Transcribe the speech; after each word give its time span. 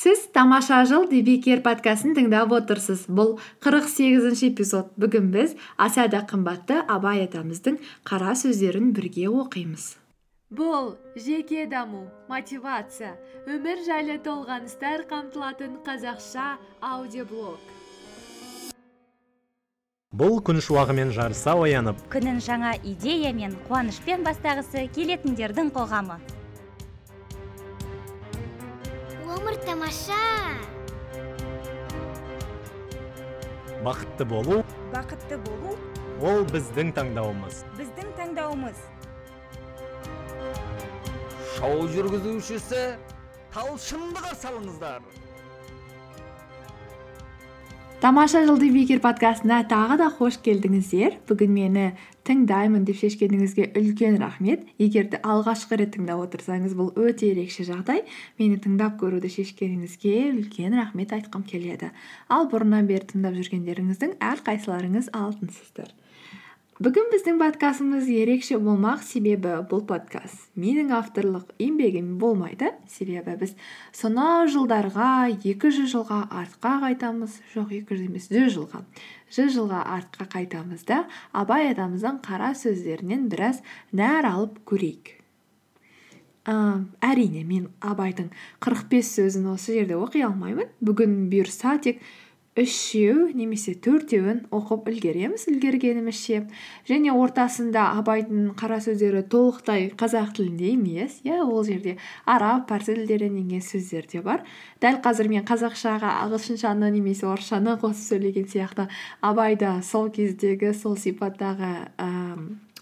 сіз 0.00 0.20
тамаша 0.32 0.78
жыл 0.88 1.04
дебекер 1.10 1.60
подкастын 1.60 2.14
тыңдап 2.16 2.54
отырсыз. 2.56 3.02
Бұл 3.04 3.34
қырық 3.60 3.84
сегізінші 3.92 4.48
эпизод. 4.48 4.94
Бүгін 4.96 5.28
біз 5.34 5.52
аса 5.76 6.06
да 6.08 6.22
қымбатты 6.24 6.78
абай 6.88 7.26
атамыздың 7.26 7.76
қара 8.08 8.32
сөздерін 8.32 8.94
бірге 8.96 9.28
оқимыз. 9.28 9.98
Бұл 10.48 10.96
жеке 11.20 11.66
даму 11.68 12.06
мотивация 12.32 13.12
өмір 13.44 13.84
жайлы 13.84 14.16
толғаныстар 14.24 15.04
қамтылатын 15.10 15.76
қазақша 15.84 16.56
аудиоблог. 16.80 17.60
Бұл 20.16 20.40
күн 20.40 20.64
шуағымен 20.64 21.12
жарыса 21.12 21.54
оянып 21.60 22.00
күнін 22.10 22.40
жаңа 22.40 22.72
идея 22.82 23.36
мен 23.36 23.52
қуанышпен 23.68 24.24
бастағысы 24.24 24.88
келетіндердің 24.96 25.70
қоғамы. 25.76 26.16
Өмір 29.50 29.64
тамаша 29.66 30.16
бақытты 33.82 34.24
болу 34.24 34.60
бақытты 34.92 35.38
болу 35.46 35.74
ол 36.22 36.44
біздің 36.52 36.92
таңдауымыз 36.94 37.64
біздің 37.78 38.12
таңдауымыз 38.18 38.84
шоу 41.56 41.88
жүргізушісі 41.96 42.84
талшынды 43.54 44.22
қарсы 44.22 44.50
алыңыздар 44.52 45.02
тамаша 48.00 48.40
жыл 48.48 48.56
бекер 48.56 49.00
подкастына 49.04 49.58
тағы 49.68 49.98
да 50.00 50.06
қош 50.16 50.38
келдіңіздер. 50.40 51.18
Бүгін 51.28 51.50
мені 51.52 51.82
тыңдаймын 52.24 52.86
деп 52.88 52.96
шешкеніңізге 52.96 53.66
үлкен 53.76 54.16
рахмет. 54.22 54.64
Егер 54.80 55.10
де 55.12 55.20
алғашқы 55.20 55.76
рет 55.82 55.92
тыңдап 55.98 56.22
отырсаңыз 56.24 56.72
бұл 56.78 56.94
өте 56.96 57.28
ерекше 57.34 57.66
жағдай. 57.68 58.06
Мені 58.40 58.56
тыңдап 58.64 58.96
көруді 59.02 59.28
шешкеніңізге 59.36 60.14
үлкен 60.32 60.78
рахмет 60.80 61.12
айтқым 61.12 61.44
келеді. 61.44 61.92
Ал 62.32 62.48
бұрыннан 62.48 62.88
бері 62.88 63.04
тыңдап 63.12 63.36
жүргендеріңіздің 63.36 64.16
әрқайсыларыңыз 64.32 65.12
алтынсыздар. 65.12 65.92
Бүгін 66.80 67.10
біздің 67.12 67.36
подкастымыз 67.36 68.06
ерекше 68.08 68.56
болмақ 68.56 69.02
себебі 69.04 69.58
бұл 69.68 69.82
подкаст 69.84 70.46
менің 70.56 70.94
авторлық 70.96 71.50
еңбегім 71.60 72.14
болмайды 72.22 72.70
себебі 72.88 73.34
біз 73.42 73.50
сонау 73.92 74.46
жылдарға 74.48 75.10
екі 75.36 75.68
жүз 75.76 75.90
жылға 75.92 76.22
артқа 76.40 76.78
қайтамыз. 76.86 77.34
Жоқ 77.52 77.74
екі 77.82 77.98
жүз 77.98 78.06
емес 78.06 78.30
жүз 78.32 78.48
жылға. 78.54 78.80
Жүз 79.28 79.52
жылға 79.58 79.82
артқа 79.98 80.28
қайтамыз 80.32 80.86
да 80.88 81.02
абай 81.36 81.68
атамыздың 81.74 82.22
қара 82.24 82.54
сөздерінен 82.56 83.28
біраз 83.28 83.60
нәр 83.92 84.24
алып 84.30 84.56
көрейік. 84.64 85.12
Ә, 86.48 86.56
әрине 87.04 87.44
мен 87.44 87.68
абайдың 87.84 88.32
қырық 88.64 88.88
бес 88.88 89.12
сөзін 89.18 89.52
осы 89.52 89.76
жерде 89.76 90.00
оқи 90.00 90.24
алмаймын. 90.24 90.72
Бүгін 90.80 91.26
бұйырса 91.28 91.76
тек 91.84 92.00
үшеу 92.60 93.30
немесе 93.32 93.74
төртеуін 93.80 94.42
оқып 94.54 94.90
үлгереміз 94.90 95.46
үлгергенімізше. 95.50 96.42
Және 96.88 97.14
ортасында 97.16 97.86
абайдың 98.00 98.52
қара 98.60 98.80
сөздері 98.84 99.22
толықтай 99.32 99.88
қазақ 100.00 100.34
тілінде 100.36 100.74
емес 100.74 101.20
иә 101.24 101.40
ол 101.40 101.64
жерде 101.64 101.96
араб 102.26 102.66
парсы 102.68 102.94
тілдерінен 102.98 103.40
енген 103.44 103.64
сөздер 103.64 104.06
де 104.12 104.20
бар. 104.20 104.44
Дәл 104.82 105.00
қазір 105.04 105.30
мен 105.32 105.46
қазақшаға 105.48 106.12
ағылшыншаны 106.26 106.90
немесе 106.92 107.26
орысшаны 107.30 107.78
қосып 107.80 108.14
сөйлеген 108.14 108.48
сияқты 108.52 108.88
абай 109.20 109.56
да 109.56 109.78
сол 109.82 110.10
кездегі 110.12 110.74
сол 110.74 110.96
сипаттағы 111.00 111.72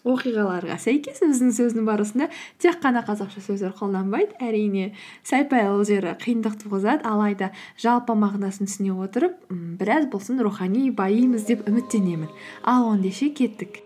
оқиғаларға 0.05 0.79
сәйкес 0.83 1.23
өзінің 1.27 1.55
сөзінің 1.57 1.89
барысында 1.89 2.29
тек 2.63 2.79
қана 2.83 3.03
қазақша 3.07 3.43
сөздер 3.45 3.75
қолданбайды 3.79 4.39
әрине 4.43 4.93
сәл 5.27 5.49
пәл 5.51 5.83
жері 5.89 6.15
қиындық 6.23 6.61
туғызады 6.63 7.07
алайда 7.09 7.51
жалпы 7.81 8.15
мағынасын 8.19 8.71
түсіне 8.71 8.95
отырып 8.95 9.41
біраз 9.51 10.07
болсын 10.13 10.41
рухани 10.45 10.91
байимыз 10.91 11.49
деп 11.49 11.67
үміттенемін. 11.69 12.31
Ал 12.63 12.93
ендеше 12.95 13.31
кеттік. 13.31 13.83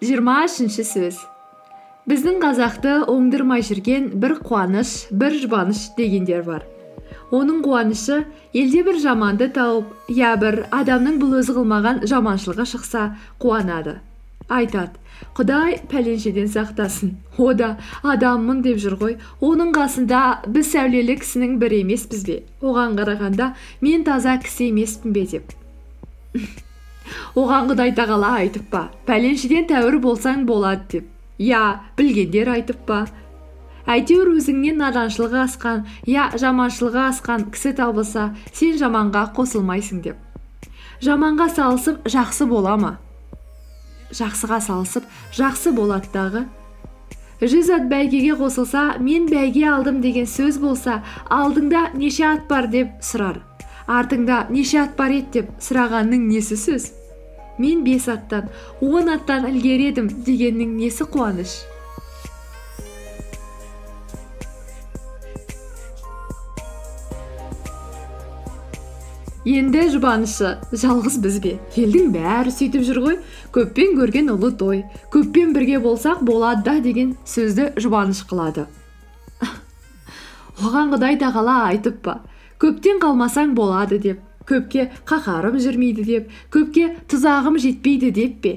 жиырма 0.00 0.38
үшінші 0.46 0.84
сөз. 0.88 1.16
біздің 2.08 2.38
қазақты 2.40 2.92
оңдырмай 3.12 3.60
жүрген 3.60 4.06
бір 4.22 4.38
қуаныш 4.40 5.12
бір 5.12 5.36
жұбаныш 5.42 5.90
дегендер 5.98 6.42
бар. 6.46 6.64
Оның 7.30 7.62
қуанышы 7.64 8.24
елде 8.52 8.82
бір 8.86 8.98
жаманды 9.02 9.50
тауып 9.54 10.10
я 10.16 10.34
бір 10.40 10.64
адамның 10.74 11.18
бұл 11.22 11.38
өзі 11.40 11.54
қылмаған 11.58 12.04
жаманшылығы 12.10 12.66
шықса 12.72 13.04
қуанады. 13.42 13.98
Айтады 14.50 14.98
құдай 15.36 15.76
пәленшеден 15.90 16.48
сақтасын. 16.50 17.14
О 17.38 17.52
да 17.54 17.76
адаммын 18.02 18.62
деп 18.64 18.80
жүр 18.82 18.96
ғой. 19.00 19.16
Оның 19.40 19.70
қасында 19.76 20.22
біз 20.50 20.72
сәулелі 20.72 21.16
кісінің 21.20 21.58
бірі 21.62 21.82
емеспіз 21.84 22.24
бе 22.26 22.40
оған 22.62 22.96
қарағанда 22.98 23.52
мен 23.80 24.04
таза 24.04 24.36
кісі 24.42 24.70
емеспін 24.72 25.14
бе? 25.14 25.26
деп. 25.30 25.54
Оған 27.40 27.70
құдай 27.70 27.94
тағала 27.94 28.34
айтып 28.40 28.68
па 28.70 28.88
пәленшеден 29.06 29.68
тәуір 29.70 30.00
болсаң 30.02 30.44
болады 30.46 30.86
деп. 30.96 31.08
Иә 31.38 31.80
білгендер 31.96 32.50
айтып 32.56 32.82
па 32.86 33.04
әйтеуір 33.88 34.34
өзіңнен 34.36 34.80
наданшылығы 34.80 35.40
асқан 35.44 35.84
я 36.08 36.28
жаманшылығы 36.36 37.02
асқан 37.08 37.46
кісі 37.54 37.72
табылса 37.78 38.30
сен 38.52 38.76
жаманға 38.80 39.30
қосылмайсың 39.36 40.02
деп. 40.04 40.16
Жаманға 41.00 41.48
салысып 41.54 42.08
жақсы 42.12 42.46
бола 42.46 42.76
ма? 42.76 42.96
Жақсыға 44.12 44.60
салысып 44.60 45.06
жақсы 45.32 45.72
болады 45.72 46.10
дағы. 46.12 46.44
Жүз 47.40 47.70
ат 47.72 47.86
бәйгеге 47.88 48.34
қосылса 48.36 48.98
мен 49.00 49.24
бәйге 49.30 49.64
алдым 49.72 50.02
деген 50.04 50.26
сөз 50.28 50.58
болса 50.60 50.98
алдыңда 51.32 51.94
неше 51.96 52.26
ат 52.28 52.44
бар 52.50 52.68
деп 52.68 52.98
сұрар. 53.00 53.40
Артыңда 53.88 54.50
неше 54.52 54.82
ат 54.82 54.92
бар 54.98 55.14
еді 55.16 55.40
деп 55.40 55.54
сұрағанның 55.64 56.28
несі 56.28 56.58
сөз? 56.60 56.90
Мен 57.56 57.80
бес 57.84 58.08
аттан 58.12 58.52
он 58.80 59.08
аттан 59.08 59.48
ілгері 59.48 59.88
едім 59.94 60.12
дегеннің 60.26 60.76
несі 60.76 61.08
қуаныш? 61.08 61.62
Енді 69.48 69.86
жұбанышы 69.94 70.50
жалғыз 70.76 71.16
біз 71.24 71.38
бе 71.40 71.52
елдің 71.80 72.10
бәрі 72.12 72.52
сөйтіп 72.52 72.84
жүр 72.84 73.00
ғой. 73.04 73.16
Көппен 73.54 73.94
көрген 73.96 74.28
ұлы 74.34 74.52
той. 74.60 74.82
Көппен 75.12 75.54
бірге 75.56 75.80
болсақ 75.80 76.20
болады 76.26 76.66
да 76.66 76.74
деген 76.84 77.14
сөзді 77.24 77.70
жұбаныш 77.80 78.24
қылады. 78.28 78.66
Оған 80.60 80.92
құдай 80.92 81.16
тағала 81.20 81.70
айтып 81.70 82.02
па? 82.04 82.18
Көптен 82.60 83.00
қалмасаң 83.00 83.54
болады 83.56 83.98
деп. 83.98 84.20
Көпке 84.44 84.90
қаһарым 85.08 85.56
жүрмейді 85.62 86.04
деп. 86.04 86.28
Көпке 86.52 86.90
тұзағым 87.08 87.56
жетпейді 87.62 88.10
деп 88.12 88.40
пе? 88.44 88.52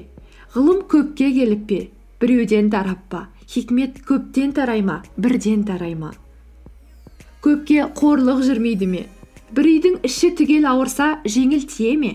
Ғылым 0.52 0.84
көпке 0.90 1.30
келіп 1.32 1.64
пе? 1.70 1.80
Біреуден 2.20 2.68
тарап 2.70 3.00
па? 3.08 3.28
Хикмет 3.48 4.02
көптен 4.04 4.52
тарай 4.52 4.82
ма? 4.82 5.02
Бірден 5.16 5.64
тарай 5.64 5.94
ма? 5.94 6.12
Көпке 7.44 7.88
қорлық 7.96 8.44
жүрмейді 8.44 8.88
ме? 8.90 9.06
Бір 9.54 9.68
үйдің 9.70 10.00
іші 10.08 10.32
түгел 10.38 10.66
ауырса 10.70 11.18
жеңіл 11.24 11.66
тие 11.70 11.94
ме? 12.00 12.12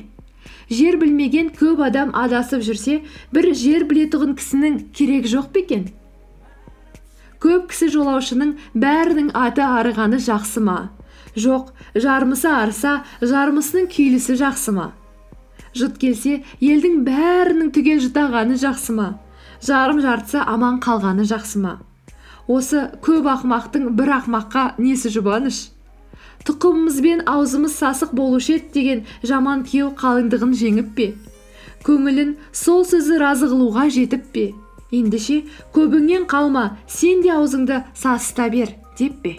Жер 0.69 0.99
білмеген 1.01 1.49
көп 1.57 1.81
адам 1.85 2.11
адасып 2.13 2.61
жүрсе 2.65 2.99
бір 3.33 3.53
жер 3.57 3.87
білетұғын 3.89 4.35
кісінің 4.37 4.77
керек 4.93 5.25
жоқ 5.31 5.49
па 5.53 5.63
екен? 5.63 5.87
Көп 7.39 7.69
кісі 7.71 7.87
жолаушының 7.95 8.53
бәрінің 8.75 9.31
аты 9.37 9.63
арығаны 9.63 10.19
жақсы 10.21 10.61
ма? 10.61 10.91
Жоқ 11.39 11.71
жармысы 11.95 12.49
арса 12.51 12.99
жармысының 13.21 13.87
күйлісі 13.93 14.35
жақсы 14.43 14.75
ма? 14.75 14.91
Жұт 15.73 15.97
келсе 16.01 16.41
елдің 16.59 17.01
бәрінің 17.07 17.71
түгел 17.73 18.03
жұтағаны 18.03 18.59
жақсы 18.59 18.95
ма? 18.97 19.09
Жарым 19.63 20.03
жартысы 20.03 20.43
аман 20.43 20.81
қалғаны 20.83 21.25
жақсы 21.29 21.63
ма? 21.63 21.77
Осы 22.49 22.89
көп 23.05 23.27
ақымақтың 23.29 23.91
бір 23.95 24.15
ақымаққа 24.19 24.73
несі 24.81 25.11
жұбаныш? 25.13 25.69
Тұқымымызбен 26.47 27.25
аузымыз 27.29 27.75
сасық 27.81 28.13
болушы 28.15 28.59
еді 28.59 28.71
деген 28.77 29.03
жаман 29.23 29.65
күйеу 29.67 29.91
қалыңдығын 29.99 30.55
жеңіп 30.61 30.95
пе? 30.95 31.11
Көңілін 31.87 32.37
сол 32.53 32.85
сөзі 32.87 33.19
разы 33.21 33.49
қылуға 33.51 33.89
жетіп 33.93 34.31
пе? 34.33 34.47
Ендеше 34.91 35.43
көбіңнен 35.75 36.25
қалма 36.29 36.71
сен 36.87 37.21
де 37.25 37.35
аузыңды 37.35 37.83
сасыта 37.93 38.49
бер 38.49 38.73
деп 38.97 39.21
пе? 39.23 39.37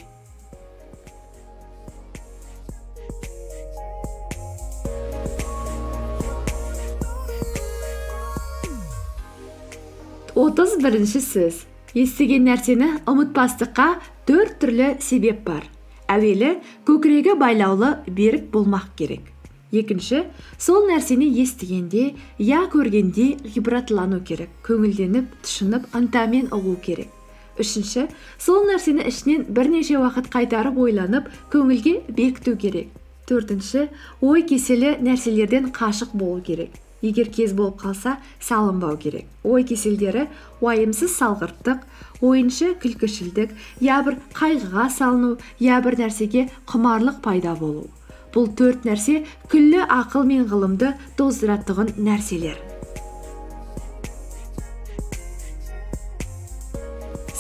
Отыз 10.41 10.79
бірінші 10.81 11.21
сөз. 11.21 11.57
Естіген 11.99 12.47
нәрсені 12.47 12.93
ұмытпастыққа 13.11 13.89
төрт 14.31 14.61
түрлі 14.63 14.95
себеп 15.03 15.43
бар. 15.45 15.67
Әуелі 16.11 16.57
көкірегі 16.89 17.37
байлаулы 17.41 17.95
берік 18.07 18.51
болмақ 18.55 18.91
керек. 18.99 19.23
Екінші 19.71 20.25
сол 20.59 20.89
нәрсені 20.89 21.29
естігенде 21.43 22.11
я 22.43 22.65
көргенде 22.73 23.37
ғибратлану 23.55 24.19
керек 24.27 24.51
көңілденіп 24.67 25.31
тұшынып 25.45 25.87
ынтамен 25.95 26.51
ұғу 26.51 26.75
керек. 26.83 27.09
Үшінші 27.61 28.09
сол 28.39 28.67
нәрсені 28.67 29.07
ішінен 29.07 29.47
бірнеше 29.47 30.01
уақыт 30.01 30.31
қайтарып 30.33 30.79
ойланып 30.83 31.31
көңілге 31.53 32.01
бекіту 32.11 32.57
керек. 32.59 32.91
Төртінші 33.31 33.87
ой 34.27 34.43
кеселі 34.43 34.97
нәрселерден 34.99 35.71
қашық 35.71 36.17
болу 36.19 36.43
керек. 36.43 36.75
Егер 37.03 37.31
кез 37.33 37.55
болып 37.57 37.81
қалса 37.83 38.17
салынбау 38.41 38.97
керек. 38.97 39.27
Ой 39.45 39.65
кеселдері 39.65 40.27
уайымсыз 40.61 41.15
салғырттық 41.19 41.87
ойыншы 42.21 42.75
күлкішілдік 42.83 43.55
я 43.85 44.01
бір 44.07 44.19
қайғыға 44.37 44.89
салыну 44.97 45.37
я 45.59 45.81
бір 45.85 45.99
нәрсеге 46.05 46.49
құмарлық 46.71 47.23
пайда 47.25 47.57
болу. 47.59 47.89
Бұл 48.35 48.53
төрт 48.55 48.85
нәрсе 48.87 49.25
күллі 49.51 49.87
ақыл 49.89 50.29
мен 50.29 50.45
ғылымды 50.51 50.95
тоздыратұғын 51.19 51.97
нәрселер. 51.99 52.70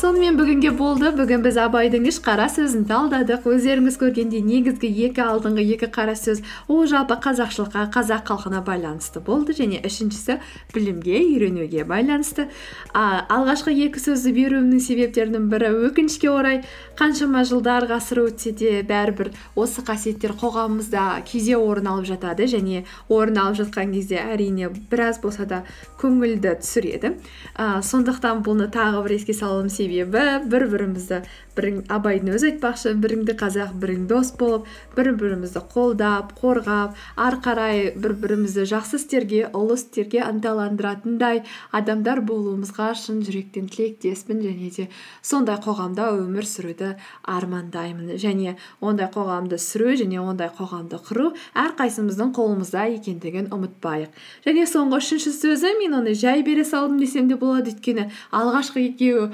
Сонымен 0.00 0.38
бүгінге 0.38 0.70
болды. 0.79 1.11
Бүгін 1.12 1.43
біз 1.44 1.58
абайдың 1.61 2.06
үш 2.08 2.20
қара 2.25 2.47
сөзін 2.49 2.87
талдадық. 2.88 3.44
Өздеріңіз 3.50 3.99
көргендей 4.00 4.41
негізгі 4.41 4.88
екі 5.05 5.20
алдыңғы 5.26 5.64
екі 5.75 5.88
қара 5.93 6.14
сөз 6.17 6.41
ол 6.73 6.87
жалпы 6.88 7.19
қазақшылыққа 7.20 7.82
қазақ 7.93 8.31
халқына 8.31 8.62
байланысты 8.64 9.20
болды 9.20 9.52
және 9.58 9.82
үшіншісі 9.85 10.38
білімге 10.73 11.20
үйренуге 11.20 11.85
байланысты. 11.85 12.49
А, 12.94 13.26
алғашқы 13.29 13.75
екі 13.76 14.00
сөзді 14.00 14.32
беруімнің 14.38 14.81
себептерінің 14.81 15.50
бірі 15.52 15.69
өкінішке 15.91 16.32
орай 16.32 16.62
қаншама 16.96 17.44
жылдар 17.44 17.85
ғасыр 17.91 18.23
өтсе 18.25 18.55
де 18.56 18.81
бәрібір 18.88 19.35
осы 19.55 19.85
қасиеттер 19.85 20.32
қоғамымызда 20.41 21.26
кейде 21.29 21.58
орын 21.61 21.93
алып 21.93 22.08
жатады 22.14 22.49
және 22.49 22.87
орын 23.08 23.43
алып 23.44 23.61
жатқан 23.61 23.93
кезде 23.93 24.23
әрине 24.23 24.73
біраз 24.88 25.20
болса 25.20 25.44
да 25.44 25.62
көңілді 26.00 26.56
түсіреді. 26.64 27.14
Ә, 27.56 27.82
сондықтан 27.85 28.41
бұны 28.46 28.70
тағы 28.73 29.05
бір 29.05 29.19
еске 29.19 29.37
салуым 29.37 29.69
себебі 29.69 29.89
бір 29.90 30.66
бірімізді 30.70 31.22
абайдың 31.60 32.37
өзі 32.37 32.52
айтпақшы 32.54 32.94
біріңді 33.02 33.34
қазақ 33.40 33.75
бірің 33.82 34.06
дос 34.08 34.31
болып 34.38 34.69
бір 34.96 35.12
бірімізді 35.19 35.60
қолдап 35.75 36.32
қорғап 36.38 36.96
ары 37.20 37.40
қарай 37.44 37.82
бір 38.00 38.14
бірімізді 38.22 38.64
жақсы 38.70 38.96
істерге 39.00 39.42
ұлы 39.52 39.76
істерге 39.76 40.22
ынталандыратындай 40.25 41.42
адамдар 41.76 42.22
болуымызға 42.25 42.92
шын 42.96 43.20
жүректен 43.26 43.69
тілектеспін 43.72 44.40
және 44.46 44.70
де 44.76 44.88
сондай 45.22 45.58
қоғамда 45.60 46.10
өмір 46.16 46.48
сүруді 46.48 46.94
армандаймын. 47.28 48.16
Және 48.20 48.56
ондай 48.81 49.10
қоғамды 49.12 49.58
сүру 49.60 49.94
және 50.00 50.20
ондай 50.22 50.50
қоғамды 50.56 51.00
құру 51.08 51.31
әрқайсымыздың 51.58 52.32
қолымызда 52.36 52.86
екендігін 52.96 53.50
ұмытпайық. 53.54 54.10
Және 54.46 54.66
соңғы 54.70 55.00
үшінші 55.02 55.34
сөзі 55.36 55.75
мен 55.81 55.98
оны 56.00 56.14
жай 56.14 56.44
бере 56.46 56.64
салдым 56.64 57.00
десем 57.02 57.28
де 57.28 57.36
болады 57.40 57.75
өйткені 57.75 58.08
алғашқы 58.32 58.86
екеуі 58.90 59.31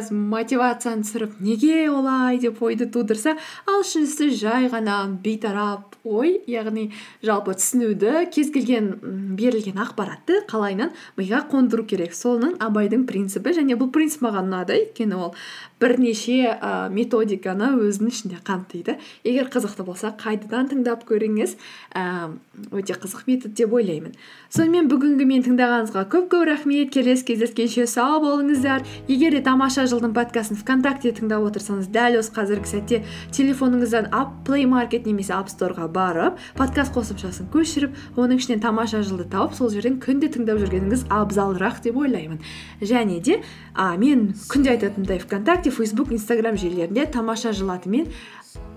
біраз 0.00 0.10
мотивацияны 0.10 1.04
түсіріп 1.04 1.40
неге 1.40 1.90
олай? 1.90 2.38
деп 2.40 2.62
ойды 2.62 2.86
тудырса 2.88 3.36
ал 3.68 3.82
үшіншісі 3.82 4.30
жай 4.32 4.68
ғана 4.72 5.04
бейтарап 5.22 5.96
ой 6.04 6.40
яғни 6.48 6.90
жалпы 7.22 7.52
түсінуді 7.58 8.30
кез 8.32 8.50
келген 8.54 8.94
берілген 9.36 9.80
ақпаратты 9.82 10.40
қалайынан 10.48 10.94
миға 11.18 11.42
қондыру 11.50 11.84
керек. 11.84 12.14
Соның 12.16 12.56
абайдың 12.62 13.06
принципі 13.08 13.52
және 13.56 13.76
бұл 13.76 13.90
принцип 13.92 14.24
маған 14.24 14.48
ұнады. 14.48 14.78
Өйткені 14.80 15.18
ол 15.18 15.34
бірнеше 15.80 16.56
ә, 16.56 16.88
методиканы 16.92 17.72
өзінің 17.80 18.12
ішінде 18.12 18.40
қамтиды. 18.44 18.96
Егер 19.24 19.50
қызықты 19.52 19.84
болса 19.84 20.12
қайтадан 20.16 20.70
тыңдап 20.72 21.04
көріңіз. 21.08 21.56
Ә, 21.96 22.32
өте 22.72 22.96
қызық 22.96 23.26
метод 23.28 23.54
деп 23.56 23.72
ойлаймын. 23.72 24.16
Сонымен 24.52 24.88
бүгінгі 24.90 25.28
мен 25.28 25.44
тыңдағаныңызға 25.46 26.06
көп 26.12 26.28
көп 26.32 26.46
рахмет. 26.48 26.92
Келесі 26.94 27.26
кездескенше 27.32 27.86
сау 27.86 28.20
болыңыздар. 28.24 28.84
Егер 29.08 29.36
де 29.36 29.42
тамаша 29.44 29.86
жылдың 29.90 30.14
подкастын 30.16 30.58
вконтакте 30.60 31.12
тыңдап 31.16 31.44
отырсаңыз 31.50 31.90
дәл 31.92 32.18
осы 32.20 32.32
қазіргі 32.36 32.70
сәтте 32.70 33.00
телефоныңыздан 33.36 34.08
плей 34.46 34.66
маркет 34.70 35.06
немесе 35.06 35.34
ап 35.34 35.50
сторға 35.50 35.88
барып 35.90 36.38
подкаст 36.58 36.94
қосымшасын 36.94 37.50
көшіріп 37.52 38.16
оның 38.16 38.40
ішінен 38.40 38.62
тамаша 38.62 39.02
жылды 39.06 39.26
тауып 39.30 39.54
сол 39.58 39.70
жерден 39.74 40.00
күнде 40.02 40.30
тыңдап 40.32 40.62
жүргеніңіз 40.62 41.06
абзалырақ 41.10 41.82
деп 41.84 42.00
ойлаймын. 42.00 42.40
Және 42.80 43.20
де 43.20 43.40
а, 43.74 43.96
мен 43.96 44.30
күнде 44.48 44.76
айтатындай 44.76 45.18
вконтакте 45.18 45.70
фейсбук 45.70 46.12
инстаграм 46.12 46.56
желілерінде 46.56 47.06
тамаша 47.06 47.52
жыл 47.52 47.74
атымен 47.74 48.10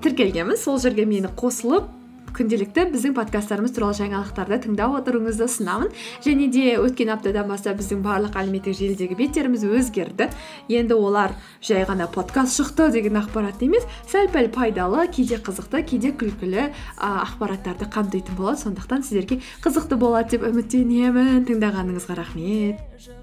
тіркелгенмін. 0.04 0.57
Сол 0.57 0.80
жерге 0.81 1.06
мені 1.06 1.30
қосылып 1.38 2.02
күнделікті 2.38 2.85
біздің 2.94 3.13
подкасттарымыз 3.18 3.74
туралы 3.75 3.97
жаңалықтарды 4.00 4.59
тыңдап 4.65 4.97
отыруыңызды 5.00 5.45
ұсынамын. 5.47 5.91
Және 6.25 6.47
де 6.53 6.75
өткен 6.81 7.13
аптадан 7.13 7.47
бастап 7.50 7.80
біздің 7.80 8.03
барлық 8.06 8.38
әлеуметтік 8.41 8.77
желідегі 8.77 9.18
беттеріміз 9.19 9.65
өзгерді. 9.69 10.30
Енді 10.74 10.97
олар 10.97 11.35
жай 11.62 11.85
ғана 11.88 12.09
подкаст 12.12 12.59
шықты 12.59 12.89
деген 12.94 13.21
ақпарат 13.21 13.63
емес 13.65 13.88
сәл 14.09 14.30
пәл 14.33 14.50
пайдалы 14.53 15.07
кейде 15.13 15.39
қызықты 15.44 15.83
кейде 15.88 16.13
күлкілі 16.18 16.69
ақпараттарды 16.97 17.89
қамтитын 17.94 18.38
болады. 18.39 18.63
Сондықтан 18.65 19.06
сіздерге 19.06 19.41
қызықты 19.63 20.00
болады 20.00 20.38
деп 20.38 20.47
үміттенемін. 20.50 21.45
Тыңдағаныңызға 21.50 22.18
рахмет. 22.21 23.23